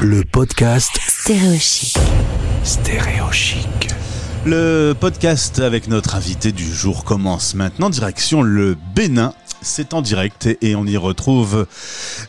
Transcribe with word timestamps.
Le 0.00 0.22
podcast 0.24 0.90
Stéréochic. 1.06 1.96
Stéréochic. 2.62 3.88
Le 4.44 4.92
podcast 4.98 5.60
avec 5.60 5.88
notre 5.88 6.14
invité 6.14 6.52
du 6.52 6.64
jour 6.64 7.04
commence 7.04 7.54
maintenant. 7.54 7.90
Direction 7.90 8.42
le 8.42 8.76
Bénin. 8.94 9.32
C'est 9.62 9.94
en 9.94 10.02
direct 10.02 10.48
et 10.60 10.74
on 10.76 10.84
y 10.86 10.96
retrouve 10.96 11.66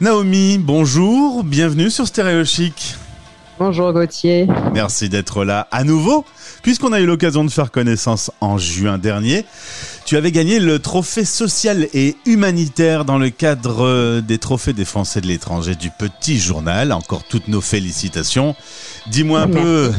Naomi. 0.01 0.57
Bonjour, 0.57 1.43
bienvenue 1.43 1.89
sur 1.89 2.07
Stéréochic. 2.07 2.95
Bonjour 3.59 3.93
Gauthier. 3.93 4.47
Merci 4.73 5.09
d'être 5.09 5.45
là 5.45 5.67
à 5.71 5.83
nouveau, 5.83 6.25
puisqu'on 6.65 6.93
a 6.93 6.99
eu 6.99 7.05
l'occasion 7.05 7.45
de 7.45 7.51
faire 7.51 7.69
connaissance 7.69 8.31
en 8.41 8.57
juin 8.57 8.97
dernier. 8.97 9.45
Tu 10.03 10.17
avais 10.17 10.31
gagné 10.31 10.59
le 10.59 10.79
trophée 10.79 11.23
social 11.23 11.87
et 11.93 12.15
humanitaire 12.25 13.05
dans 13.05 13.19
le 13.19 13.29
cadre 13.29 14.19
des 14.21 14.39
trophées 14.39 14.73
des 14.73 14.83
Français 14.83 15.21
de 15.21 15.27
l'étranger 15.27 15.75
du 15.75 15.91
Petit 15.91 16.39
Journal. 16.39 16.91
Encore 16.91 17.23
toutes 17.23 17.49
nos 17.49 17.61
félicitations. 17.61 18.55
Dis-moi 19.05 19.41
un 19.41 19.47
peu, 19.47 19.91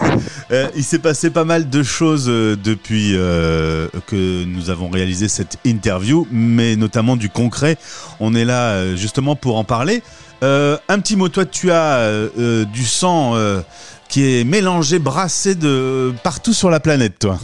euh, 0.50 0.66
il 0.74 0.82
s'est 0.82 0.98
passé 0.98 1.30
pas 1.30 1.44
mal 1.44 1.70
de 1.70 1.84
choses 1.84 2.26
euh, 2.28 2.56
depuis 2.56 3.12
euh, 3.14 3.86
que 4.08 4.42
nous 4.42 4.70
avons 4.70 4.90
réalisé 4.90 5.28
cette 5.28 5.58
interview, 5.64 6.26
mais 6.32 6.74
notamment 6.74 7.14
du 7.14 7.30
concret. 7.30 7.78
On 8.18 8.34
est 8.34 8.44
là 8.44 8.96
justement 8.96 9.36
pour 9.36 9.56
en 9.56 9.62
parler. 9.62 10.02
Euh, 10.42 10.78
un 10.88 11.00
petit 11.00 11.16
mot, 11.16 11.28
toi 11.28 11.44
tu 11.44 11.72
as 11.72 11.96
euh, 11.98 12.64
du 12.64 12.84
sang 12.84 13.34
euh, 13.34 13.60
qui 14.08 14.40
est 14.40 14.44
mélangé, 14.44 14.98
brassé 14.98 15.54
de 15.54 16.12
partout 16.22 16.52
sur 16.52 16.70
la 16.70 16.80
planète, 16.80 17.18
toi. 17.18 17.38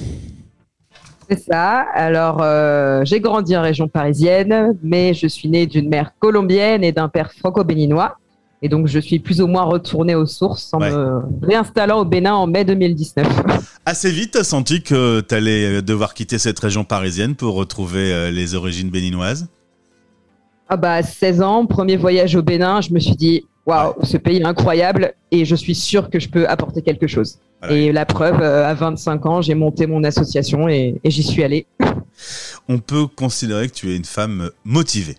C'est 1.30 1.41
ça. 1.41 1.86
Alors, 1.95 2.42
euh, 2.42 3.02
j'ai 3.05 3.20
grandi 3.20 3.56
en 3.56 3.62
région 3.62 3.88
parisienne, 3.88 4.77
mais 4.82 5.14
je 5.14 5.27
suis 5.27 5.48
née 5.48 5.66
d'une 5.66 5.88
mère 5.88 6.12
colombienne 6.19 6.84
et 6.84 6.92
d'un 6.92 7.08
père 7.08 7.32
franco-béninois. 7.32 8.16
Et 8.62 8.69
donc, 8.69 8.86
je 8.86 8.98
suis 8.98 9.19
plus 9.19 9.41
ou 9.42 9.46
moins 9.46 9.62
retournée 9.64 10.14
aux 10.14 10.27
sources 10.27 10.72
en 10.72 10.80
Ouais. 10.80 10.91
me 10.91 11.20
réinstallant 11.42 12.00
au 12.00 12.05
Bénin 12.05 12.34
en 12.34 12.46
mai 12.46 12.64
2019. 12.64 13.27
Assez 13.86 14.10
vite, 14.10 14.33
t'as 14.33 14.44
senti 14.44 14.83
que 14.83 15.20
t'allais 15.20 15.83
devoir 15.83 16.14
quitter 16.14 16.38
cette 16.38 16.58
région 16.58 16.84
parisienne 16.84 17.34
pour 17.34 17.55
retrouver 17.55 18.12
euh, 18.12 18.31
les 18.31 18.55
origines 18.55 18.88
béninoises? 18.91 19.48
Ah 20.69 20.78
bah, 20.78 21.03
16 21.03 21.42
ans, 21.42 21.66
premier 21.66 21.97
voyage 21.98 22.36
au 22.36 22.42
Bénin, 22.42 22.81
je 22.81 22.92
me 22.92 22.98
suis 23.00 23.16
dit, 23.16 23.44
waouh, 23.66 23.94
ce 24.02 24.16
pays 24.16 24.38
est 24.38 24.44
incroyable 24.44 25.14
et 25.30 25.44
je 25.44 25.54
suis 25.54 25.74
sûre 25.74 26.10
que 26.10 26.18
je 26.18 26.28
peux 26.28 26.46
apporter 26.48 26.82
quelque 26.82 27.06
chose. 27.06 27.38
Voilà. 27.60 27.76
Et 27.76 27.92
la 27.92 28.06
preuve, 28.06 28.40
euh, 28.40 28.66
à 28.66 28.74
25 28.74 29.26
ans, 29.26 29.42
j'ai 29.42 29.54
monté 29.54 29.86
mon 29.86 30.04
association 30.04 30.68
et, 30.68 31.00
et 31.02 31.10
j'y 31.10 31.22
suis 31.22 31.42
allée. 31.42 31.66
On 32.68 32.78
peut 32.78 33.06
considérer 33.06 33.68
que 33.68 33.74
tu 33.74 33.90
es 33.92 33.96
une 33.96 34.04
femme 34.04 34.50
motivée. 34.64 35.16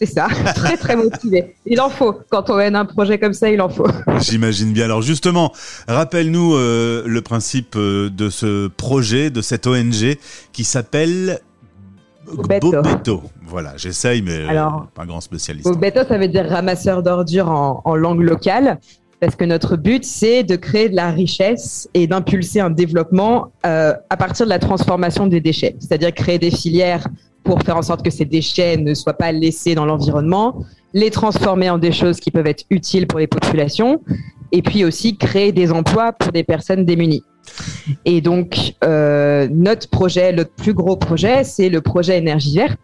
C'est 0.00 0.06
ça, 0.06 0.28
très 0.54 0.78
très 0.78 0.96
motivée. 0.96 1.54
Il 1.66 1.78
en 1.80 1.90
faut. 1.90 2.18
Quand 2.30 2.48
on 2.48 2.56
mène 2.56 2.74
un 2.74 2.86
projet 2.86 3.18
comme 3.18 3.34
ça, 3.34 3.50
il 3.50 3.60
en 3.60 3.68
faut. 3.68 3.86
J'imagine 4.20 4.72
bien. 4.72 4.86
Alors 4.86 5.02
justement, 5.02 5.52
rappelle-nous 5.88 6.54
euh, 6.54 7.04
le 7.06 7.20
principe 7.20 7.74
euh, 7.76 8.08
de 8.08 8.30
ce 8.30 8.68
projet, 8.68 9.28
de 9.28 9.42
cette 9.42 9.66
ONG 9.66 10.16
qui 10.52 10.64
s'appelle 10.64 11.40
Bobeto. 12.24 12.70
Bobeto. 12.70 13.22
Voilà, 13.50 13.72
j'essaye, 13.76 14.22
mais 14.22 14.38
euh, 14.38 14.48
Alors, 14.48 14.86
pas 14.94 15.02
un 15.02 15.06
grand 15.06 15.20
spécialiste. 15.20 15.66
Bobeto, 15.68 16.04
ça 16.06 16.16
veut 16.18 16.28
dire 16.28 16.48
ramasseur 16.48 17.02
d'ordures 17.02 17.50
en, 17.50 17.82
en 17.84 17.96
langue 17.96 18.22
locale. 18.22 18.78
Parce 19.20 19.36
que 19.36 19.44
notre 19.44 19.76
but, 19.76 20.02
c'est 20.04 20.44
de 20.44 20.56
créer 20.56 20.88
de 20.88 20.96
la 20.96 21.10
richesse 21.10 21.88
et 21.92 22.06
d'impulser 22.06 22.60
un 22.60 22.70
développement 22.70 23.52
euh, 23.66 23.92
à 24.08 24.16
partir 24.16 24.46
de 24.46 24.50
la 24.50 24.58
transformation 24.58 25.26
des 25.26 25.42
déchets. 25.42 25.76
C'est-à-dire 25.78 26.14
créer 26.14 26.38
des 26.38 26.50
filières 26.50 27.06
pour 27.44 27.60
faire 27.62 27.76
en 27.76 27.82
sorte 27.82 28.02
que 28.02 28.10
ces 28.10 28.24
déchets 28.24 28.78
ne 28.78 28.94
soient 28.94 29.18
pas 29.18 29.30
laissés 29.32 29.74
dans 29.74 29.84
l'environnement, 29.84 30.64
les 30.94 31.10
transformer 31.10 31.68
en 31.68 31.76
des 31.76 31.92
choses 31.92 32.18
qui 32.18 32.30
peuvent 32.30 32.46
être 32.46 32.64
utiles 32.70 33.06
pour 33.06 33.18
les 33.18 33.26
populations, 33.26 34.00
et 34.52 34.62
puis 34.62 34.84
aussi 34.84 35.16
créer 35.16 35.52
des 35.52 35.70
emplois 35.70 36.12
pour 36.12 36.32
des 36.32 36.44
personnes 36.44 36.84
démunies. 36.84 37.22
Et 38.04 38.20
donc, 38.20 38.74
euh, 38.84 39.48
notre 39.50 39.88
projet, 39.88 40.32
notre 40.32 40.52
plus 40.52 40.74
gros 40.74 40.96
projet, 40.96 41.44
c'est 41.44 41.68
le 41.68 41.80
projet 41.80 42.18
énergie 42.18 42.56
verte, 42.56 42.78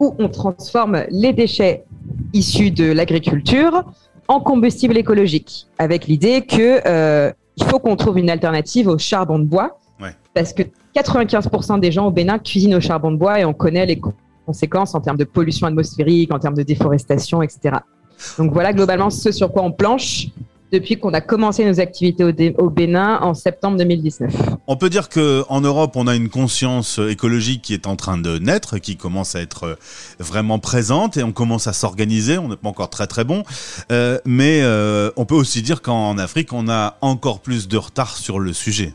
où 0.00 0.14
on 0.18 0.28
transforme 0.28 1.04
les 1.10 1.32
déchets 1.32 1.84
issus 2.32 2.70
de 2.70 2.90
l'agriculture 2.92 3.84
en 4.28 4.40
combustible 4.40 4.96
écologique, 4.96 5.66
avec 5.78 6.06
l'idée 6.06 6.42
que 6.42 6.80
euh, 6.86 7.32
il 7.56 7.64
faut 7.64 7.78
qu'on 7.78 7.96
trouve 7.96 8.18
une 8.18 8.30
alternative 8.30 8.88
au 8.88 8.98
charbon 8.98 9.38
de 9.38 9.44
bois, 9.44 9.78
Ouais. 10.00 10.10
parce 10.34 10.52
que 10.52 10.62
95% 10.96 11.78
des 11.78 11.92
gens 11.92 12.06
au 12.06 12.10
Bénin 12.10 12.38
cuisinent 12.40 12.74
au 12.74 12.80
charbon 12.80 13.12
de 13.12 13.16
bois 13.16 13.38
et 13.38 13.44
on 13.44 13.52
connaît 13.54 13.86
les 13.86 13.98
co- 14.00 14.12
conséquences 14.44 14.94
en 14.96 15.00
termes 15.00 15.16
de 15.16 15.24
pollution 15.24 15.66
atmosphérique, 15.68 16.32
en 16.34 16.38
termes 16.40 16.56
de 16.56 16.64
déforestation, 16.64 17.42
etc. 17.42 17.76
Donc 18.38 18.52
voilà 18.52 18.72
globalement 18.72 19.10
ce 19.10 19.30
sur 19.30 19.52
quoi 19.52 19.62
on 19.62 19.70
planche 19.70 20.28
depuis 20.74 20.98
qu'on 20.98 21.14
a 21.14 21.20
commencé 21.20 21.64
nos 21.64 21.80
activités 21.80 22.24
au, 22.58 22.70
Bénin 22.70 23.18
en 23.20 23.34
septembre 23.34 23.78
2019. 23.78 24.34
On 24.66 24.76
peut 24.76 24.90
dire 24.90 25.08
que 25.08 25.44
en 25.48 25.60
Europe, 25.60 25.92
on 25.94 26.06
a 26.06 26.14
une 26.14 26.28
conscience 26.28 26.98
écologique 26.98 27.62
qui 27.62 27.74
est 27.74 27.86
en 27.86 27.96
train 27.96 28.18
de 28.18 28.38
naître, 28.38 28.78
qui 28.78 28.96
commence 28.96 29.36
à 29.36 29.40
être 29.40 29.64
euh, 29.64 29.74
vraiment 30.18 30.58
présente 30.58 31.16
et 31.16 31.22
on 31.22 31.32
commence 31.32 31.66
à 31.66 31.72
s'organiser. 31.72 32.38
On 32.38 32.48
n'est 32.48 32.56
pas 32.56 32.68
encore 32.68 32.90
très 32.90 33.06
très 33.06 33.24
bon, 33.24 33.44
Euh, 33.92 34.18
mais 34.24 34.60
euh, 34.62 35.10
on 35.16 35.24
peut 35.24 35.34
aussi 35.34 35.62
dire 35.62 35.82
qu'en 35.82 36.18
Afrique, 36.18 36.52
on 36.52 36.68
a 36.68 36.96
encore 37.00 37.40
plus 37.40 37.68
de 37.68 37.76
retard 37.76 38.16
sur 38.16 38.38
le 38.38 38.52
sujet. 38.52 38.92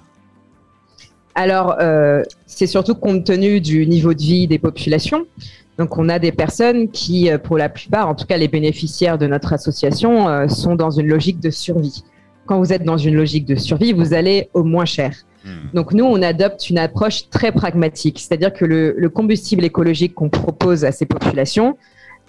Alors, 1.35 1.75
euh, 1.79 2.23
c'est 2.47 2.67
surtout 2.67 2.95
compte 2.95 3.23
tenu 3.23 3.61
du 3.61 3.87
niveau 3.87 4.13
de 4.13 4.21
vie 4.21 4.47
des 4.47 4.59
populations. 4.59 5.25
Donc, 5.79 5.97
on 5.97 6.09
a 6.09 6.19
des 6.19 6.33
personnes 6.33 6.91
qui, 6.91 7.31
euh, 7.31 7.37
pour 7.37 7.57
la 7.57 7.69
plupart, 7.69 8.09
en 8.09 8.13
tout 8.13 8.25
cas 8.25 8.35
les 8.35 8.49
bénéficiaires 8.49 9.17
de 9.17 9.27
notre 9.27 9.53
association, 9.53 10.27
euh, 10.27 10.49
sont 10.49 10.75
dans 10.75 10.91
une 10.91 11.07
logique 11.07 11.39
de 11.39 11.49
survie. 11.49 12.03
Quand 12.45 12.59
vous 12.59 12.73
êtes 12.73 12.83
dans 12.83 12.97
une 12.97 13.15
logique 13.15 13.45
de 13.45 13.55
survie, 13.55 13.93
vous 13.93 14.13
allez 14.13 14.49
au 14.53 14.63
moins 14.63 14.83
cher. 14.83 15.13
Hmm. 15.45 15.73
Donc, 15.73 15.93
nous, 15.93 16.03
on 16.03 16.21
adopte 16.21 16.69
une 16.69 16.77
approche 16.77 17.29
très 17.29 17.53
pragmatique, 17.53 18.19
c'est-à-dire 18.19 18.51
que 18.51 18.65
le, 18.65 18.93
le 18.97 19.09
combustible 19.09 19.63
écologique 19.63 20.15
qu'on 20.15 20.27
propose 20.27 20.83
à 20.83 20.91
ces 20.91 21.05
populations, 21.05 21.77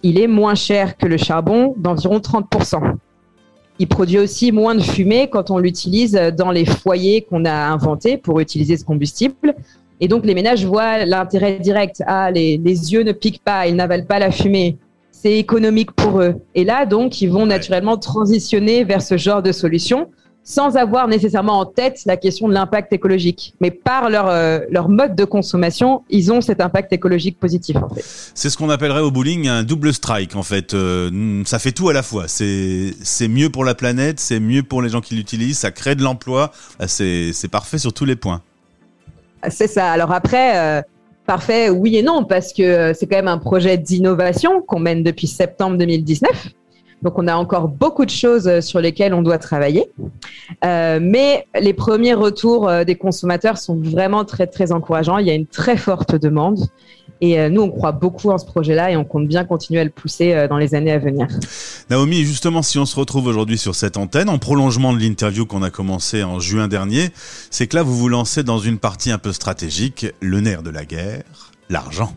il 0.04 0.20
est 0.20 0.28
moins 0.28 0.54
cher 0.54 0.96
que 0.96 1.06
le 1.06 1.16
charbon 1.16 1.74
d'environ 1.76 2.18
30%. 2.18 2.94
Il 3.80 3.88
produit 3.88 4.18
aussi 4.18 4.52
moins 4.52 4.76
de 4.76 4.82
fumée 4.82 5.28
quand 5.28 5.50
on 5.50 5.58
l'utilise 5.58 6.12
dans 6.12 6.52
les 6.52 6.66
foyers 6.66 7.22
qu'on 7.22 7.44
a 7.44 7.52
inventés 7.52 8.16
pour 8.16 8.38
utiliser 8.38 8.76
ce 8.76 8.84
combustible. 8.84 9.56
Et 10.00 10.08
donc, 10.08 10.24
les 10.24 10.34
ménages 10.34 10.64
voient 10.64 11.04
l'intérêt 11.04 11.58
direct. 11.58 12.02
Ah, 12.06 12.30
les, 12.30 12.56
les 12.56 12.92
yeux 12.92 13.02
ne 13.02 13.12
piquent 13.12 13.42
pas, 13.44 13.66
ils 13.66 13.76
n'avalent 13.76 14.06
pas 14.06 14.18
la 14.18 14.30
fumée. 14.30 14.76
C'est 15.12 15.36
économique 15.36 15.92
pour 15.92 16.20
eux. 16.20 16.36
Et 16.54 16.64
là, 16.64 16.86
donc, 16.86 17.20
ils 17.20 17.28
vont 17.30 17.44
naturellement 17.46 17.98
transitionner 17.98 18.84
vers 18.84 19.02
ce 19.02 19.18
genre 19.18 19.42
de 19.42 19.52
solution 19.52 20.08
sans 20.42 20.76
avoir 20.76 21.06
nécessairement 21.06 21.58
en 21.60 21.66
tête 21.66 22.00
la 22.06 22.16
question 22.16 22.48
de 22.48 22.54
l'impact 22.54 22.92
écologique. 22.92 23.54
Mais 23.60 23.70
par 23.70 24.10
leur, 24.10 24.28
euh, 24.28 24.60
leur 24.70 24.88
mode 24.88 25.14
de 25.14 25.24
consommation, 25.24 26.02
ils 26.10 26.32
ont 26.32 26.40
cet 26.40 26.60
impact 26.60 26.92
écologique 26.92 27.38
positif, 27.38 27.76
en 27.76 27.88
fait. 27.88 28.04
C'est 28.34 28.50
ce 28.50 28.56
qu'on 28.56 28.70
appellerait 28.70 29.00
au 29.00 29.10
bowling 29.10 29.48
un 29.48 29.62
double 29.62 29.92
strike 29.92 30.34
en 30.36 30.42
fait. 30.42 30.74
Euh, 30.74 31.42
ça 31.44 31.58
fait 31.58 31.72
tout 31.72 31.88
à 31.88 31.92
la 31.92 32.02
fois. 32.02 32.24
C'est 32.26 32.94
c'est 33.02 33.28
mieux 33.28 33.50
pour 33.50 33.64
la 33.64 33.74
planète, 33.74 34.18
c'est 34.18 34.40
mieux 34.40 34.62
pour 34.62 34.82
les 34.82 34.88
gens 34.88 35.00
qui 35.00 35.14
l'utilisent, 35.14 35.58
ça 35.58 35.70
crée 35.70 35.94
de 35.94 36.02
l'emploi. 36.02 36.50
Ah, 36.78 36.88
C'est 36.88 37.32
c'est 37.32 37.48
parfait 37.48 37.78
sur 37.78 37.92
tous 37.92 38.04
les 38.04 38.16
points. 38.16 38.42
C'est 39.48 39.68
ça. 39.68 39.90
Alors 39.90 40.12
après, 40.12 40.58
euh, 40.58 40.82
parfait, 41.26 41.70
oui 41.70 41.96
et 41.96 42.02
non, 42.02 42.24
parce 42.24 42.52
que 42.52 42.62
euh, 42.62 42.94
c'est 42.94 43.06
quand 43.06 43.16
même 43.16 43.28
un 43.28 43.38
projet 43.38 43.78
d'innovation 43.78 44.62
qu'on 44.62 44.80
mène 44.80 45.02
depuis 45.02 45.26
septembre 45.26 45.76
2019. 45.78 46.48
Donc 47.02 47.18
on 47.18 47.26
a 47.28 47.34
encore 47.34 47.68
beaucoup 47.68 48.04
de 48.04 48.10
choses 48.10 48.46
euh, 48.46 48.60
sur 48.60 48.80
lesquelles 48.80 49.14
on 49.14 49.22
doit 49.22 49.38
travailler. 49.38 49.90
Mais 50.62 51.46
les 51.58 51.72
premiers 51.72 52.14
retours 52.14 52.70
des 52.84 52.96
consommateurs 52.96 53.56
sont 53.56 53.76
vraiment 53.76 54.24
très, 54.24 54.46
très 54.46 54.72
encourageants. 54.72 55.18
Il 55.18 55.26
y 55.26 55.30
a 55.30 55.34
une 55.34 55.46
très 55.46 55.76
forte 55.76 56.14
demande. 56.14 56.58
Et 57.20 57.38
euh, 57.38 57.50
nous, 57.50 57.62
on 57.62 57.70
croit 57.70 57.92
beaucoup 57.92 58.30
en 58.30 58.38
ce 58.38 58.46
projet-là 58.46 58.90
et 58.90 58.96
on 58.96 59.04
compte 59.04 59.28
bien 59.28 59.44
continuer 59.44 59.80
à 59.80 59.84
le 59.84 59.90
pousser 59.90 60.32
euh, 60.32 60.48
dans 60.48 60.56
les 60.56 60.74
années 60.74 60.92
à 60.92 60.98
venir. 60.98 61.26
Naomi, 61.90 62.24
justement, 62.24 62.62
si 62.62 62.78
on 62.78 62.86
se 62.86 62.96
retrouve 62.96 63.26
aujourd'hui 63.26 63.58
sur 63.58 63.74
cette 63.74 63.96
antenne, 63.98 64.28
en 64.30 64.38
prolongement 64.38 64.92
de 64.92 64.98
l'interview 64.98 65.44
qu'on 65.44 65.62
a 65.62 65.70
commencé 65.70 66.22
en 66.22 66.40
juin 66.40 66.66
dernier, 66.66 67.10
c'est 67.50 67.66
que 67.66 67.76
là, 67.76 67.82
vous 67.82 67.96
vous 67.96 68.08
lancez 68.08 68.42
dans 68.42 68.58
une 68.58 68.78
partie 68.78 69.10
un 69.10 69.18
peu 69.18 69.32
stratégique, 69.32 70.06
le 70.20 70.40
nerf 70.40 70.62
de 70.62 70.70
la 70.70 70.84
guerre, 70.84 71.52
l'argent. 71.68 72.14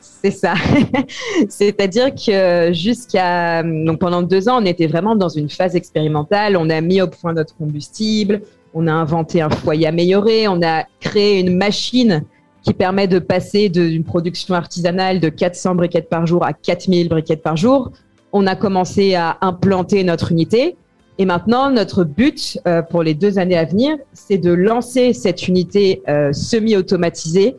C'est 0.00 0.32
ça. 0.32 0.54
C'est-à-dire 1.48 2.14
que 2.14 2.72
jusqu'à 2.72 3.62
donc 3.62 4.00
pendant 4.00 4.22
deux 4.22 4.48
ans, 4.48 4.60
on 4.60 4.66
était 4.66 4.86
vraiment 4.86 5.14
dans 5.14 5.28
une 5.28 5.48
phase 5.48 5.76
expérimentale. 5.76 6.56
On 6.56 6.68
a 6.68 6.80
mis 6.80 7.00
au 7.00 7.06
point 7.06 7.32
notre 7.32 7.54
combustible, 7.56 8.42
on 8.74 8.86
a 8.86 8.92
inventé 8.92 9.40
un 9.40 9.50
foyer 9.50 9.86
amélioré, 9.86 10.48
on 10.48 10.62
a 10.62 10.84
créé 11.00 11.40
une 11.40 11.56
machine 11.56 12.24
permet 12.72 13.08
de 13.08 13.18
passer 13.18 13.68
d'une 13.68 14.04
production 14.04 14.54
artisanale 14.54 15.20
de 15.20 15.28
400 15.28 15.74
briquettes 15.74 16.08
par 16.08 16.26
jour 16.26 16.44
à 16.44 16.52
4000 16.52 17.08
briquettes 17.08 17.42
par 17.42 17.56
jour. 17.56 17.92
On 18.32 18.46
a 18.46 18.56
commencé 18.56 19.14
à 19.14 19.38
implanter 19.40 20.04
notre 20.04 20.32
unité. 20.32 20.76
Et 21.18 21.24
maintenant, 21.24 21.70
notre 21.70 22.04
but 22.04 22.58
euh, 22.66 22.82
pour 22.82 23.02
les 23.02 23.14
deux 23.14 23.38
années 23.38 23.56
à 23.56 23.64
venir, 23.64 23.96
c'est 24.12 24.38
de 24.38 24.52
lancer 24.52 25.12
cette 25.12 25.48
unité 25.48 26.02
euh, 26.08 26.32
semi-automatisée 26.32 27.56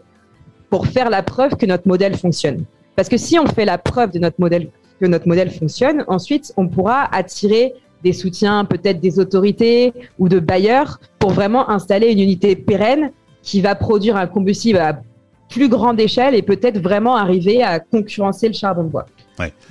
pour 0.70 0.88
faire 0.88 1.10
la 1.10 1.24
preuve 1.24 1.56
que 1.56 1.66
notre 1.66 1.88
modèle 1.88 2.16
fonctionne. 2.16 2.64
Parce 2.96 3.10
que 3.10 3.18
si 3.18 3.38
on 3.40 3.48
fait 3.48 3.66
la 3.66 3.78
preuve 3.78 4.12
de 4.12 4.20
notre 4.20 4.40
modèle 4.40 4.70
que 5.00 5.06
notre 5.06 5.28
modèle 5.28 5.50
fonctionne, 5.50 6.04
ensuite, 6.08 6.54
on 6.58 6.68
pourra 6.68 7.04
attirer 7.16 7.74
des 8.04 8.14
soutiens 8.14 8.66
peut-être 8.66 9.00
des 9.00 9.20
autorités 9.20 9.94
ou 10.20 10.30
de 10.30 10.40
bailleurs 10.40 11.00
pour 11.20 11.32
vraiment 11.32 11.70
installer 11.70 12.12
une 12.12 12.20
unité 12.20 12.56
pérenne 12.56 13.12
qui 13.50 13.62
va 13.62 13.74
produire 13.74 14.16
un 14.16 14.28
combustible 14.28 14.78
à 14.78 15.02
plus 15.50 15.70
grande 15.70 16.00
échelle 16.00 16.36
et 16.36 16.44
peut-être 16.44 16.78
vraiment 16.78 17.16
arriver 17.16 17.64
à 17.64 17.80
concurrencer 17.80 18.48
le 18.48 18.54
charbon 18.54 18.84
de 18.84 18.90
bois. 18.90 19.08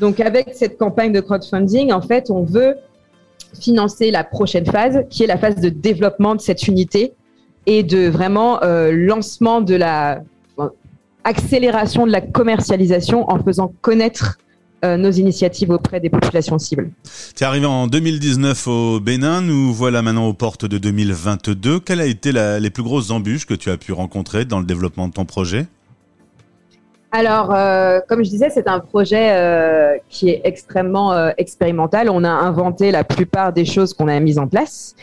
Donc 0.01 0.19
avec 0.19 0.49
cette 0.53 0.77
campagne 0.79 1.13
de 1.13 1.21
crowdfunding, 1.21 1.93
en 1.93 2.01
fait, 2.01 2.29
on 2.29 2.43
veut 2.43 2.75
financer 3.61 4.11
la 4.11 4.25
prochaine 4.25 4.67
phase, 4.67 5.05
qui 5.11 5.23
est 5.23 5.29
la 5.29 5.39
phase 5.39 5.61
de 5.61 5.69
développement 5.69 6.35
de 6.35 6.41
cette 6.41 6.67
unité 6.67 7.13
et 7.67 7.85
de 7.85 8.09
vraiment 8.09 8.61
euh, 8.65 8.91
lancement 8.91 9.61
de 9.61 9.77
la 9.77 10.23
accélération 11.23 12.05
de 12.05 12.11
la 12.11 12.21
commercialisation 12.21 13.31
en 13.31 13.39
faisant 13.39 13.73
connaître 13.81 14.39
euh, 14.85 14.97
nos 14.97 15.11
initiatives 15.11 15.71
auprès 15.71 15.99
des 15.99 16.09
populations 16.09 16.59
cibles. 16.59 16.91
Tu 17.35 17.43
es 17.43 17.47
arrivé 17.47 17.67
en 17.67 17.89
2019 17.89 18.69
au 18.69 19.01
Bénin, 19.01 19.41
nous 19.41 19.73
voilà 19.73 20.03
maintenant 20.03 20.27
aux 20.29 20.35
portes 20.35 20.67
de 20.67 20.79
2022. 20.79 21.81
Quelles 21.81 22.01
a 22.01 22.07
été 22.07 22.31
les 22.33 22.71
plus 22.71 22.85
grosses 22.85 23.11
embûches 23.11 23.45
que 23.45 23.55
tu 23.55 23.71
as 23.71 23.77
pu 23.77 23.93
rencontrer 23.93 24.45
dans 24.45 24.61
le 24.61 24.65
développement 24.65 25.09
de 25.09 25.13
ton 25.13 25.25
projet? 25.25 25.67
Alors, 27.11 27.53
euh, 27.53 28.01
comme 28.09 28.23
je 28.23 28.31
disais, 28.31 28.51
c'est 28.51 28.69
un 28.69 28.81
projet 28.81 29.33
euh, 29.33 29.97
qui 30.09 30.29
est 30.29 30.43
extrêmement 30.45 31.29
expérimental. 31.39 32.09
On 32.09 32.23
a 32.23 32.31
inventé 32.31 32.93
la 32.93 33.03
plupart 33.03 33.53
des 33.53 33.65
choses 33.65 33.95
qu'on 33.95 34.07
a 34.07 34.21
mises 34.21 34.39
en 34.39 34.47
place. 34.47 34.95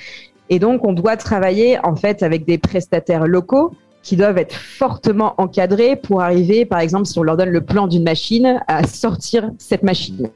Et 0.49 0.59
donc, 0.59 0.85
on 0.85 0.93
doit 0.93 1.17
travailler 1.17 1.79
en 1.83 1.95
fait 1.95 2.23
avec 2.23 2.45
des 2.45 2.57
prestataires 2.57 3.27
locaux 3.27 3.73
qui 4.05 4.15
doivent 4.15 4.37
être 4.37 4.53
fortement 4.53 5.33
encadrés 5.39 5.95
pour 5.95 6.21
arriver, 6.21 6.63
par 6.63 6.79
exemple, 6.79 7.07
si 7.07 7.17
on 7.17 7.23
leur 7.23 7.37
donne 7.37 7.49
le 7.49 7.61
plan 7.61 7.87
d'une 7.87 8.03
machine, 8.03 8.61
à 8.67 8.85
sortir 8.85 9.49
cette 9.57 9.81
machine. 9.81 10.29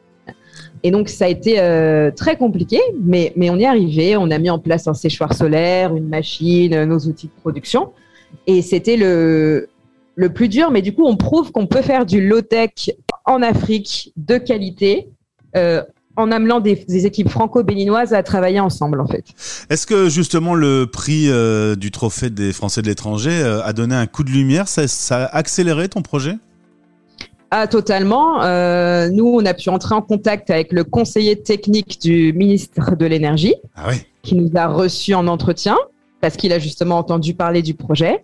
Et 0.82 0.90
donc, 0.90 1.08
ça 1.08 1.26
a 1.26 1.28
été 1.28 1.60
euh, 1.60 2.10
très 2.10 2.36
compliqué, 2.36 2.80
mais, 3.00 3.32
mais 3.36 3.52
on 3.52 3.58
y 3.58 3.64
est 3.64 3.68
arrivé. 3.68 4.18
On 4.18 4.32
a 4.32 4.40
mis 4.40 4.50
en 4.50 4.58
place 4.58 4.88
un 4.88 4.96
séchoir 4.96 5.34
solaire, 5.34 5.96
une 5.96 6.08
machine, 6.08 6.84
nos 6.86 6.98
outils 6.98 7.28
de 7.28 7.42
production. 7.42 7.92
Et 8.48 8.64
c'était 8.64 8.98
le, 8.98 9.70
le 10.16 10.34
plus 10.34 10.50
dur, 10.50 10.72
mais 10.72 10.82
du 10.82 10.96
coup, 10.96 11.06
on 11.06 11.16
prouve 11.16 11.52
qu'on 11.52 11.68
peut 11.68 11.84
faire 11.84 12.08
du 12.08 12.28
low-tech 12.28 12.72
en 13.26 13.44
Afrique 13.44 14.14
de 14.18 14.38
qualité 14.38 15.10
euh, 15.56 15.84
en 16.20 16.32
amenant 16.32 16.60
des, 16.60 17.06
équipes 17.06 17.30
franco-béninoises 17.30 18.14
à 18.14 18.24
travailler 18.24 18.60
ensemble 18.60 19.00
en 19.02 19.08
fait. 19.08 19.26
Est-ce 19.70 19.88
que 19.88 20.10
justement 20.10 20.54
le 20.54 20.86
prix 20.86 21.30
euh, 21.30 21.76
du 21.76 21.92
trophée 21.92 22.30
des 22.30 22.54
Français 22.54 22.82
de 22.82 22.88
l'étranger 22.88 23.32
euh, 23.32 23.64
a 23.64 23.74
donné 23.74 23.96
un 23.96 24.06
coup 24.06 24.24
de 24.24 24.30
lumière? 24.30 24.68
Ça, 24.68 24.84
a 25.16 25.38
accéléré 25.38 25.90
ton 25.90 26.02
projet? 26.02 26.36
Ah, 27.52 27.68
totalement. 27.68 28.44
Euh, 28.44 29.10
nous, 29.10 29.26
on 29.26 29.46
a 29.46 29.54
pu 29.54 29.70
entrer 29.70 29.96
en 29.96 30.02
contact 30.02 30.52
avec 30.52 30.72
le 30.72 30.84
conseiller 30.84 31.42
technique 31.42 32.00
du 32.02 32.32
ministre 32.34 32.96
de 32.96 33.06
l'Énergie, 33.06 33.56
ah 33.76 33.90
qui 34.22 34.36
nous 34.36 34.52
a 34.56 34.68
reçus 34.68 35.16
en 35.16 35.28
entretien 35.28 35.78
parce 36.22 36.36
qu'il 36.36 36.54
a 36.54 36.60
justement 36.60 36.98
entendu 36.98 37.34
parler 37.34 37.62
du 37.62 37.74
projet. 37.74 38.24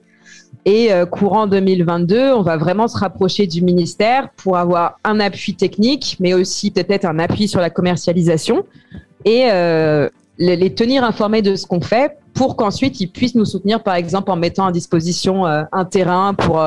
Et 0.66 0.92
euh, 0.92 1.06
courant 1.06 1.46
2022, 1.46 2.34
on 2.34 2.42
va 2.42 2.58
vraiment 2.58 2.88
se 2.88 2.98
rapprocher 2.98 3.46
du 3.46 3.62
ministère 3.62 4.30
pour 4.36 4.58
avoir 4.58 5.00
un 5.04 5.20
appui 5.20 5.54
technique, 5.54 6.18
mais 6.20 6.34
aussi 6.34 6.72
peut-être 6.72 7.06
un 7.06 7.20
appui 7.20 7.48
sur 7.48 7.62
la 7.62 7.70
commercialisation 7.70 8.66
et 9.26 9.52
euh, 9.52 10.10
les, 10.40 10.74
tenir 10.74 11.04
informés 11.04 11.44
de 11.44 11.56
ce 11.56 11.68
qu'on 11.68 11.82
fait 11.82 12.18
pour 12.34 12.56
qu'ensuite 12.56 13.00
ils 13.00 13.08
puissent 13.08 13.36
nous 13.36 13.46
soutenir, 13.46 13.84
par 13.84 13.94
exemple, 13.94 14.32
en 14.32 14.38
mettant 14.38 14.66
à 14.66 14.72
disposition 14.72 15.46
euh, 15.46 15.64
un 15.72 15.86
terrain 15.86 16.34
pour 16.34 16.66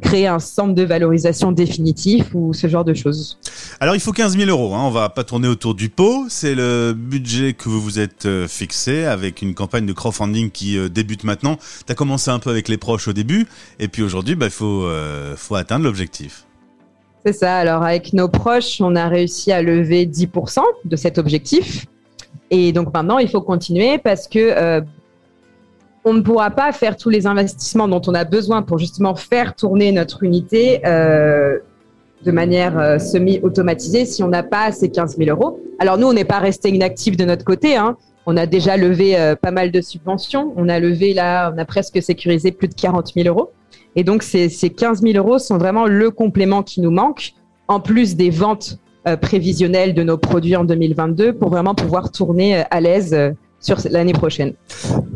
créer 0.00 0.26
un 0.26 0.38
centre 0.38 0.74
de 0.74 0.82
valorisation 0.82 1.52
définitif 1.52 2.34
ou 2.34 2.52
ce 2.52 2.66
genre 2.66 2.84
de 2.84 2.94
choses. 2.94 3.38
Alors 3.80 3.94
il 3.94 4.00
faut 4.00 4.12
15 4.12 4.36
000 4.36 4.50
euros, 4.50 4.74
hein. 4.74 4.82
on 4.84 4.90
va 4.90 5.08
pas 5.08 5.24
tourner 5.24 5.48
autour 5.48 5.74
du 5.74 5.88
pot, 5.88 6.26
c'est 6.28 6.54
le 6.54 6.92
budget 6.92 7.52
que 7.52 7.68
vous 7.68 7.80
vous 7.80 7.98
êtes 7.98 8.26
euh, 8.26 8.48
fixé 8.48 9.04
avec 9.04 9.42
une 9.42 9.54
campagne 9.54 9.86
de 9.86 9.92
crowdfunding 9.92 10.50
qui 10.50 10.78
euh, 10.78 10.88
débute 10.88 11.24
maintenant. 11.24 11.56
Tu 11.86 11.92
as 11.92 11.94
commencé 11.94 12.30
un 12.30 12.38
peu 12.38 12.50
avec 12.50 12.68
les 12.68 12.76
proches 12.76 13.08
au 13.08 13.12
début 13.12 13.46
et 13.78 13.88
puis 13.88 14.02
aujourd'hui 14.02 14.34
bah, 14.34 14.46
il 14.46 14.52
faut, 14.52 14.84
euh, 14.84 15.36
faut 15.36 15.54
atteindre 15.54 15.84
l'objectif. 15.84 16.46
C'est 17.24 17.34
ça, 17.34 17.56
alors 17.56 17.82
avec 17.82 18.12
nos 18.12 18.28
proches 18.28 18.80
on 18.80 18.96
a 18.96 19.08
réussi 19.08 19.52
à 19.52 19.62
lever 19.62 20.06
10% 20.06 20.60
de 20.84 20.96
cet 20.96 21.18
objectif. 21.18 21.86
Et 22.52 22.72
donc 22.72 22.92
maintenant, 22.92 23.18
il 23.18 23.28
faut 23.28 23.42
continuer 23.42 23.98
parce 23.98 24.26
que 24.26 24.82
on 26.04 26.14
ne 26.14 26.20
pourra 26.22 26.50
pas 26.50 26.72
faire 26.72 26.96
tous 26.96 27.10
les 27.10 27.26
investissements 27.26 27.88
dont 27.88 28.00
on 28.06 28.14
a 28.14 28.24
besoin 28.24 28.62
pour 28.62 28.78
justement 28.78 29.14
faire 29.14 29.54
tourner 29.54 29.92
notre 29.92 30.22
unité 30.22 30.80
euh, 30.86 31.58
de 32.24 32.32
manière 32.32 32.78
euh, 32.78 32.98
semi-automatisée 32.98 34.06
si 34.06 34.22
on 34.22 34.28
n'a 34.28 34.42
pas 34.42 34.72
ces 34.72 34.90
15 34.90 35.16
000 35.18 35.30
euros. 35.30 35.60
Alors 35.78 35.98
nous, 35.98 36.06
on 36.06 36.12
n'est 36.12 36.24
pas 36.24 36.38
resté 36.38 36.70
inactif 36.70 37.16
de 37.16 37.24
notre 37.24 37.44
côté. 37.44 37.76
Hein. 37.76 37.96
On 38.26 38.36
a 38.36 38.46
déjà 38.46 38.76
levé 38.76 39.18
euh, 39.18 39.34
pas 39.36 39.50
mal 39.50 39.70
de 39.70 39.80
subventions. 39.80 40.52
On 40.56 40.68
a 40.68 40.80
levé 40.80 41.12
là, 41.12 41.52
on 41.54 41.58
a 41.58 41.64
presque 41.64 42.02
sécurisé 42.02 42.50
plus 42.50 42.68
de 42.68 42.74
40 42.74 43.12
000 43.14 43.28
euros. 43.28 43.50
Et 43.94 44.04
donc 44.04 44.22
ces, 44.22 44.48
ces 44.48 44.70
15 44.70 45.02
000 45.02 45.18
euros 45.18 45.38
sont 45.38 45.58
vraiment 45.58 45.86
le 45.86 46.10
complément 46.10 46.62
qui 46.62 46.80
nous 46.80 46.90
manque, 46.90 47.32
en 47.68 47.80
plus 47.80 48.16
des 48.16 48.30
ventes 48.30 48.78
prévisionnelles 49.22 49.94
de 49.94 50.02
nos 50.02 50.18
produits 50.18 50.56
en 50.56 50.64
2022, 50.64 51.32
pour 51.32 51.48
vraiment 51.48 51.74
pouvoir 51.74 52.12
tourner 52.12 52.62
à 52.70 52.80
l'aise 52.82 53.16
sur 53.60 53.76
l'année 53.90 54.12
prochaine. 54.12 54.54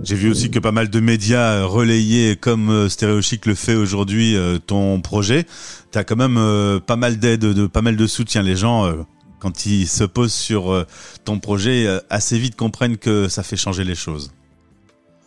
J'ai 0.03 0.15
vu 0.15 0.31
aussi 0.31 0.51
que 0.51 0.59
pas 0.59 0.73
mal 0.73 0.91
de 0.91 1.01
médias 1.01 1.55
euh, 1.55 1.67
relayaient, 1.67 2.37
comme 2.37 2.69
euh, 2.71 2.89
Stéréochic 2.89 3.47
le 3.47 3.55
fait 3.55 3.75
aujourd'hui, 3.75 4.37
euh, 4.37 4.59
ton 4.59 5.01
projet. 5.01 5.45
Tu 5.91 5.99
as 5.99 6.05
quand 6.05 6.17
même 6.17 6.81
pas 6.81 6.97
mal 6.97 7.19
d'aide, 7.19 7.41
de, 7.41 7.67
pas 7.67 7.83
mal 7.83 7.97
de 7.97 8.07
soutien. 8.07 8.43
Les 8.43 8.57
gens, 8.57 8.93
quand 9.39 9.65
ils 9.65 9.87
se 9.87 10.03
posent 10.03 10.35
sur 10.35 10.85
ton 11.25 11.39
projet, 11.39 11.87
assez 12.11 12.37
vite 12.37 12.57
comprennent 12.57 12.97
que 12.97 13.29
ça 13.29 13.45
fait 13.45 13.55
changer 13.55 13.85
les 13.85 13.95
choses. 13.95 14.33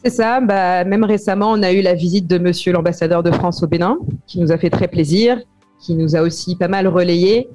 C'est 0.04 0.10
ça. 0.10 0.42
Bah, 0.42 0.84
même 0.84 1.06
récemment, 1.06 1.52
on 1.54 1.64
a 1.64 1.72
eu 1.72 1.82
la 1.82 1.94
visite 1.94 2.28
de 2.28 2.38
monsieur 2.38 2.74
l'ambassadeur 2.74 3.24
de 3.24 3.32
France 3.32 3.64
au 3.64 3.68
Bénin, 3.68 3.98
qui 4.26 4.42
nous 4.42 4.52
a 4.52 4.58
fait 4.58 4.70
très 4.70 4.90
plaisir, 4.90 5.40
qui 5.80 5.96
nous 5.96 6.18
a 6.18 6.22
aussi 6.22 6.58
pas 6.58 6.68
mal 6.68 6.86
relayé. 6.90 7.48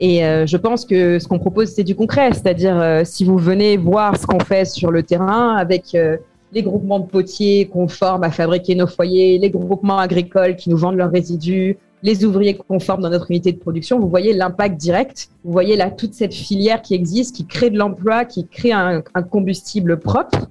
Et 0.00 0.24
euh, 0.24 0.46
je 0.46 0.56
pense 0.56 0.84
que 0.84 1.18
ce 1.18 1.26
qu'on 1.26 1.38
propose, 1.38 1.70
c'est 1.70 1.84
du 1.84 1.96
concret, 1.96 2.32
c'est-à-dire 2.32 2.80
euh, 2.80 3.02
si 3.04 3.24
vous 3.24 3.36
venez 3.36 3.76
voir 3.76 4.16
ce 4.16 4.26
qu'on 4.26 4.38
fait 4.38 4.64
sur 4.64 4.92
le 4.92 5.02
terrain 5.02 5.56
avec 5.56 5.94
euh, 5.94 6.16
les 6.52 6.62
groupements 6.62 7.00
de 7.00 7.06
potiers 7.06 7.66
qu'on 7.66 7.88
forme 7.88 8.22
à 8.22 8.30
fabriquer 8.30 8.76
nos 8.76 8.86
foyers, 8.86 9.38
les 9.38 9.50
groupements 9.50 9.98
agricoles 9.98 10.54
qui 10.54 10.70
nous 10.70 10.76
vendent 10.76 10.96
leurs 10.96 11.10
résidus, 11.10 11.78
les 12.04 12.24
ouvriers 12.24 12.56
qu'on 12.56 12.78
forme 12.78 13.02
dans 13.02 13.10
notre 13.10 13.28
unité 13.32 13.50
de 13.50 13.58
production, 13.58 13.98
vous 13.98 14.08
voyez 14.08 14.32
l'impact 14.32 14.76
direct. 14.76 15.30
Vous 15.44 15.50
voyez 15.50 15.74
là 15.74 15.90
toute 15.90 16.14
cette 16.14 16.32
filière 16.32 16.80
qui 16.80 16.94
existe, 16.94 17.34
qui 17.34 17.44
crée 17.44 17.70
de 17.70 17.78
l'emploi, 17.78 18.24
qui 18.24 18.46
crée 18.46 18.70
un, 18.70 19.02
un 19.14 19.22
combustible 19.22 19.98
propre 19.98 20.46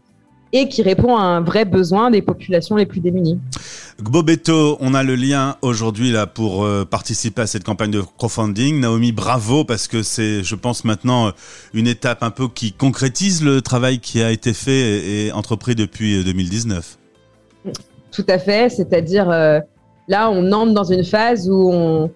et 0.54 0.70
qui 0.70 0.82
répond 0.82 1.18
à 1.18 1.22
un 1.22 1.42
vrai 1.42 1.66
besoin 1.66 2.12
des 2.12 2.22
populations 2.22 2.75
les 2.75 2.86
plus 2.86 3.00
démunies. 3.00 3.39
Gbobeto, 4.01 4.77
on 4.80 4.94
a 4.94 5.04
le 5.04 5.16
lien 5.16 5.58
aujourd'hui 5.62 6.12
là 6.12 6.27
pour 6.27 6.63
euh, 6.63 6.86
participer 6.86 7.42
à 7.42 7.48
cette 7.48 7.63
campagne 7.63 7.92
de 7.92 8.01
crowdfunding. 8.01 8.80
Naomi, 8.80 9.12
bravo 9.12 9.63
parce 9.63 9.88
que 9.88 10.04
c'est, 10.04 10.44
je 10.44 10.56
pense 10.56 10.86
maintenant, 10.86 11.32
une 11.74 11.88
étape 11.88 12.24
un 12.24 12.32
peu 12.32 12.48
qui 12.48 12.74
concrétise 12.74 13.44
le 13.44 13.62
travail 13.62 14.00
qui 14.00 14.22
a 14.22 14.32
été 14.32 14.54
fait 14.54 15.27
et, 15.27 15.32
entrepris 15.32 15.75
depuis 15.75 16.24
2019. 16.24 16.98
Tout 18.12 18.25
à 18.30 18.39
fait, 18.39 18.70
c'est-à-dire 18.70 19.30
euh, 19.30 19.60
là, 20.08 20.30
on 20.30 20.51
entre 20.51 20.74
dans 20.74 20.84
une 20.84 21.04
phase 21.04 21.50
où 21.50 21.70
on, 21.72 22.12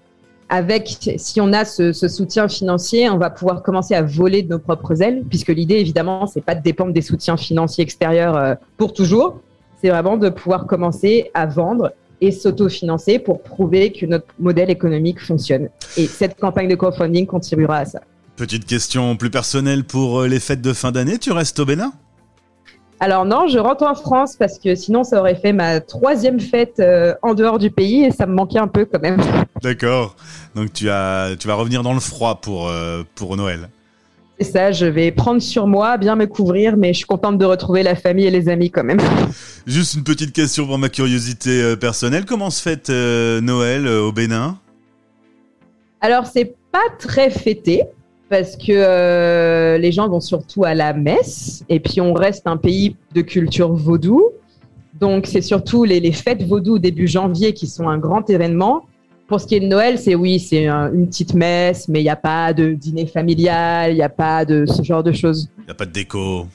avec, 0.52 1.14
si 1.16 1.40
on 1.40 1.54
a 1.54 1.64
ce, 1.64 1.94
soutien 1.94 2.50
financier, 2.50 3.10
on 3.10 3.18
va 3.18 3.30
pouvoir 3.30 3.64
commencer 3.64 3.96
à 3.96 4.02
voler 4.02 4.44
de 4.44 4.50
nos 4.50 4.60
propres 4.60 5.02
ailes, 5.02 5.24
puisque 5.30 5.48
l'idée, 5.48 5.76
évidemment, 5.76 6.28
c'est 6.28 6.42
pas 6.42 6.56
de 6.56 6.62
dépendre 6.62 6.92
des 6.92 7.02
soutiens 7.02 7.38
financiers 7.38 7.84
extérieurs 7.84 8.36
euh, 8.36 8.56
pour 8.76 8.92
toujours. 8.92 9.40
C'est 9.82 9.90
vraiment 9.90 10.18
de 10.18 10.28
pouvoir 10.28 10.68
commencer 10.68 11.32
à 11.34 11.46
vendre 11.46 11.94
et 12.20 12.32
s'autofinancer 12.32 13.18
pour 13.18 13.42
prouver 13.42 13.94
que 13.94 14.06
notre 14.06 14.28
modèle 14.40 14.70
économique 14.70 15.22
fonctionne. 15.22 15.70
Et 15.96 16.06
cette 16.06 16.38
campagne 16.38 16.68
de 16.68 16.76
crowdfunding 16.76 17.26
contribuera 17.26 17.78
à 17.78 17.86
ça. 17.86 18.02
Petite 18.36 18.66
question 18.66 19.16
plus 19.16 19.32
personnelle 19.32 19.86
pour 19.86 20.20
euh, 20.20 20.28
les 20.28 20.42
fêtes 20.42 20.62
de 20.62 20.74
fin 20.74 20.92
d'année. 20.92 21.18
Tu 21.18 21.32
restes 21.32 21.60
au 21.60 21.66
Bénin? 21.66 21.94
Alors 23.02 23.26
non, 23.26 23.48
je 23.48 23.58
rentre 23.58 23.84
en 23.84 23.96
France 23.96 24.36
parce 24.36 24.60
que 24.60 24.76
sinon 24.76 25.04
ça 25.04 25.20
aurait 25.20 25.34
fait 25.34 25.54
ma 25.54 25.82
troisième 25.82 26.40
fête 26.40 26.76
euh, 26.80 27.16
en 27.24 27.34
dehors 27.34 27.58
du 27.58 27.72
pays 27.72 28.04
et 28.04 28.12
ça 28.12 28.28
me 28.28 28.34
manquait 28.36 28.60
un 28.60 28.68
peu 28.68 28.86
quand 28.86 29.02
même. 29.02 29.20
D'accord. 29.64 30.16
Donc 30.54 30.72
tu 30.72 30.88
as, 30.88 31.36
tu 31.40 31.48
vas 31.48 31.56
revenir 31.56 31.82
dans 31.82 31.96
le 31.96 32.00
froid 32.00 32.42
pour 32.42 32.70
euh, 32.70 33.02
pour 33.16 33.36
Noël. 33.38 33.70
C'est 34.40 34.52
ça. 34.52 34.72
Je 34.72 34.86
vais 34.86 35.12
prendre 35.12 35.42
sur 35.42 35.66
moi, 35.66 35.98
bien 35.98 36.16
me 36.16 36.28
couvrir, 36.28 36.78
mais 36.78 36.94
je 36.94 36.98
suis 36.98 37.08
contente 37.08 37.40
de 37.40 37.46
retrouver 37.46 37.82
la 37.82 37.96
famille 37.96 38.28
et 38.28 38.32
les 38.32 38.50
amis 38.50 38.70
quand 38.70 38.84
même. 38.84 39.02
Juste 39.66 39.96
une 39.96 40.04
petite 40.04 40.32
question 40.32 40.68
pour 40.68 40.78
ma 40.78 40.90
curiosité 40.90 41.60
euh, 41.60 41.76
personnelle. 41.76 42.26
Comment 42.26 42.52
se 42.52 42.62
fête 42.62 42.90
Noël 42.90 43.88
au 43.88 44.12
Bénin? 44.12 44.60
Alors 46.02 46.28
c'est 46.28 46.54
pas 46.72 46.86
très 47.00 47.32
fêté 47.32 47.82
parce 48.32 48.56
que 48.56 48.72
euh, 48.72 49.78
les 49.78 49.92
gens 49.92 50.08
vont 50.08 50.22
surtout 50.22 50.64
à 50.64 50.74
la 50.74 50.94
messe 50.94 51.66
et 51.68 51.82
puis 51.82 52.00
on 52.00 52.14
reste 52.14 52.48
un 52.48 52.56
pays 52.56 52.96
de 53.14 53.22
culture 53.22 53.74
vaudou. 53.74 54.30
Donc 55.02 55.28
c'est 55.28 55.42
surtout 55.42 55.84
les, 55.84 56.12
fêtes 56.14 56.42
vaudou 56.42 56.80
début 56.80 57.08
janvier 57.08 57.54
qui 57.54 57.68
sont 57.68 57.90
un 57.90 57.98
grand 57.98 58.30
événement. 58.30 58.86
pour 59.28 59.42
ce 59.42 59.48
qui 59.48 59.56
est 59.56 59.60
de 59.60 59.68
Noël, 59.68 60.00
c'est 60.00 60.16
oui, 60.16 60.40
c'est 60.40 60.66
une 60.68 61.08
petite 61.08 61.34
messe, 61.34 61.90
mais 61.90 62.00
il 62.00 62.04
n'y 62.04 62.10
a 62.10 62.16
pas 62.16 62.54
de 62.54 62.72
dîner 62.72 63.06
familial, 63.06 63.92
il 63.92 63.96
n'y 63.96 64.02
a 64.02 64.10
pas 64.10 64.46
de 64.46 64.66
ce 64.66 64.82
genre 64.82 65.04
de 65.04 65.12
choses. 65.12 65.50
Il 65.60 65.66
n'y 65.66 65.72
a 65.72 65.76
pas 65.76 65.86
de 65.86 65.92
déco. 65.92 66.46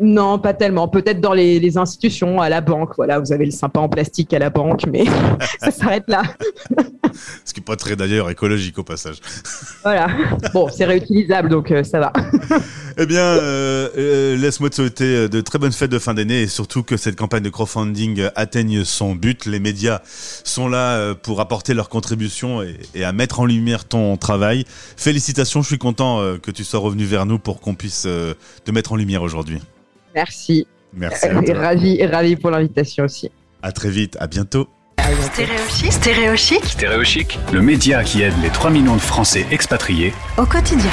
Non, 0.00 0.40
pas 0.40 0.54
tellement. 0.54 0.88
Peut-être 0.88 1.20
dans 1.20 1.34
les, 1.34 1.78
institutions, 1.78 2.40
à 2.40 2.48
la 2.48 2.60
banque. 2.60 2.94
Voilà, 2.96 3.20
vous 3.20 3.32
avez 3.32 3.44
le 3.44 3.50
sympa 3.52 3.78
en 3.78 3.88
plastique 3.88 4.32
à 4.34 4.40
la 4.40 4.50
banque, 4.50 4.86
mais 4.90 5.04
ça 5.60 5.70
s'arrête 5.70 6.08
là. 6.08 6.22
Ce 7.44 7.52
qui 7.52 7.60
n'est 7.60 7.64
pas 7.64 7.76
très 7.76 7.96
d'ailleurs 7.96 8.30
écologique 8.30 8.78
au 8.78 8.84
passage. 8.84 9.16
Voilà. 9.82 10.08
Bon, 10.52 10.68
c'est 10.68 10.84
réutilisable, 10.84 11.48
donc 11.48 11.70
euh, 11.70 11.82
ça 11.82 12.00
va. 12.00 12.12
eh 12.98 13.06
bien, 13.06 13.22
euh, 13.22 13.88
euh, 13.96 14.36
laisse-moi 14.36 14.70
te 14.70 14.76
souhaiter 14.76 15.28
de 15.28 15.40
très 15.40 15.58
bonnes 15.58 15.72
fêtes 15.72 15.90
de 15.90 15.98
fin 15.98 16.14
d'année 16.14 16.42
et 16.42 16.46
surtout 16.46 16.82
que 16.82 16.96
cette 16.96 17.16
campagne 17.16 17.42
de 17.42 17.50
crowdfunding 17.50 18.28
atteigne 18.36 18.84
son 18.84 19.14
but. 19.14 19.46
Les 19.46 19.60
médias 19.60 20.00
sont 20.04 20.68
là 20.68 21.14
pour 21.14 21.40
apporter 21.40 21.74
leur 21.74 21.88
contribution 21.88 22.62
et, 22.62 22.76
et 22.94 23.04
à 23.04 23.12
mettre 23.12 23.40
en 23.40 23.46
lumière 23.46 23.84
ton 23.84 24.16
travail. 24.16 24.64
Félicitations, 24.96 25.62
je 25.62 25.68
suis 25.68 25.78
content 25.78 26.20
que 26.42 26.50
tu 26.50 26.64
sois 26.64 26.80
revenu 26.80 27.04
vers 27.04 27.26
nous 27.26 27.38
pour 27.38 27.60
qu'on 27.60 27.74
puisse 27.74 28.02
te 28.02 28.70
mettre 28.70 28.92
en 28.92 28.96
lumière 28.96 29.22
aujourd'hui. 29.22 29.58
Merci. 30.14 30.66
Merci. 30.92 31.26
et 31.26 31.52
ravi, 31.52 31.96
et 32.00 32.06
ravi 32.06 32.36
pour 32.36 32.50
l'invitation 32.50 33.04
aussi. 33.04 33.30
À 33.62 33.72
très 33.72 33.90
vite, 33.90 34.16
à 34.20 34.26
bientôt. 34.26 34.68
Stéréochic. 35.18 35.92
Stéréochic. 35.92 36.64
Stéréochic, 36.64 37.38
le 37.52 37.62
média 37.62 38.04
qui 38.04 38.22
aide 38.22 38.34
les 38.42 38.50
3 38.50 38.70
millions 38.70 38.94
de 38.94 39.00
Français 39.00 39.44
expatriés 39.50 40.12
au 40.38 40.46
quotidien. 40.46 40.90